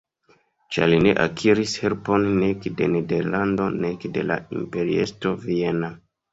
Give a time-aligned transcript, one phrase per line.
[0.77, 5.95] Ĉar li ne akiris helpon nek de Nederlando nek de la imperiestro viena.